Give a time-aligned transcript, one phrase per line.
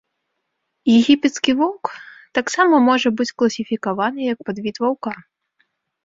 [0.97, 1.85] Егіпецкі воўк
[2.37, 5.11] таксама можа быць класіфікаваны як падвід ваўка.